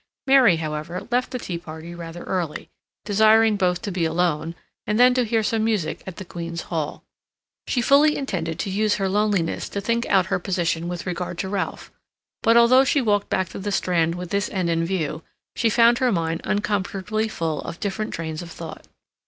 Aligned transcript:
Mary, 0.25 0.55
however, 0.55 1.07
left 1.11 1.29
the 1.29 1.37
tea 1.37 1.59
party 1.59 1.93
rather 1.93 2.23
early, 2.23 2.71
desiring 3.05 3.55
both 3.55 3.83
to 3.83 3.91
be 3.91 4.03
alone, 4.03 4.55
and 4.87 4.99
then 4.99 5.13
to 5.13 5.23
hear 5.23 5.43
some 5.43 5.63
music 5.63 6.01
at 6.07 6.15
the 6.15 6.25
Queen's 6.25 6.63
Hall. 6.73 7.03
She 7.67 7.83
fully 7.83 8.17
intended 8.17 8.57
to 8.57 8.71
use 8.71 8.95
her 8.95 9.07
loneliness 9.07 9.69
to 9.69 9.79
think 9.79 10.07
out 10.07 10.25
her 10.33 10.39
position 10.39 10.87
with 10.87 11.05
regard 11.05 11.37
to 11.37 11.49
Ralph; 11.49 11.91
but 12.41 12.57
although 12.57 12.83
she 12.83 12.99
walked 12.99 13.29
back 13.29 13.49
to 13.49 13.59
the 13.59 13.71
Strand 13.71 14.15
with 14.15 14.31
this 14.31 14.49
end 14.49 14.71
in 14.71 14.85
view, 14.85 15.21
she 15.55 15.69
found 15.69 15.99
her 15.99 16.11
mind 16.11 16.41
uncomfortably 16.45 17.27
full 17.27 17.61
of 17.61 17.79
different 17.79 18.11
trains 18.11 18.41
of 18.41 18.49
thought. 18.49 18.87